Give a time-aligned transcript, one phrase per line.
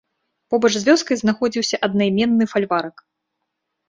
[0.51, 3.05] Побач з вёскай знаходзіўся аднайменны фальварак.